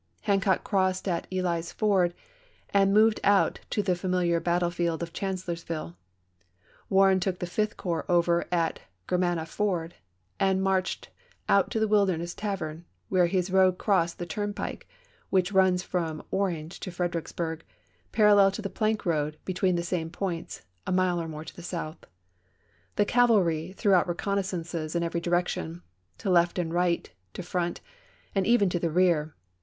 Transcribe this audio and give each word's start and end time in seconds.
Hancock 0.21 0.63
crossed 0.63 1.07
at 1.07 1.27
Ely's 1.31 1.71
Ford 1.71 2.15
and 2.71 2.91
moved 2.91 3.19
out 3.23 3.59
to 3.69 3.83
the 3.83 3.93
familiar 3.95 4.39
battle 4.39 4.71
field 4.71 5.03
of 5.03 5.13
Chancellorsville; 5.13 5.95
Warren 6.89 7.19
took 7.19 7.37
the 7.37 7.45
Fifth 7.45 7.77
Corps 7.77 8.07
over 8.09 8.47
at 8.51 8.79
Grermanna 9.07 9.47
Ford, 9.47 9.93
and 10.39 10.63
marched 10.63 11.09
out 11.47 11.69
to 11.69 11.87
Wilderness 11.87 12.33
Tavern 12.33 12.85
where 13.09 13.27
his 13.27 13.51
road 13.51 13.77
crossed 13.77 14.17
the 14.17 14.25
turnpike 14.25 14.89
which 15.29 15.51
runs 15.51 15.83
from 15.83 16.23
Orange 16.31 16.79
to 16.79 16.89
Fredericks 16.89 17.31
bui'g, 17.31 17.61
parallel 18.11 18.49
to 18.53 18.61
the 18.63 18.71
plank 18.71 19.05
road 19.05 19.37
between 19.45 19.75
the 19.75 19.83
same 19.83 20.09
points, 20.09 20.63
a 20.87 20.91
mile 20.91 21.21
or 21.21 21.27
more 21.27 21.45
to 21.45 21.55
the 21.55 21.61
south. 21.61 22.05
The 22.95 23.05
cavalry 23.05 23.73
threw 23.73 23.93
out 23.93 24.07
reconnaissances 24.09 24.95
in 24.95 25.03
every 25.03 25.21
direction: 25.21 25.83
to 26.17 26.31
left 26.31 26.57
and 26.57 26.73
right, 26.73 27.07
to 27.35 27.43
front, 27.43 27.81
and 28.33 28.47
even 28.47 28.67
to 28.69 28.79
the 28.79 28.89
rear. 28.89 29.35